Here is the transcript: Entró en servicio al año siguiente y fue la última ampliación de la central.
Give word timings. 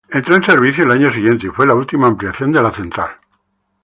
Entró 0.09 0.35
en 0.35 0.41
servicio 0.41 0.83
al 0.83 0.93
año 0.93 1.13
siguiente 1.13 1.45
y 1.45 1.51
fue 1.51 1.67
la 1.67 1.75
última 1.75 2.07
ampliación 2.07 2.51
de 2.51 2.59
la 2.63 2.71
central. 2.71 3.11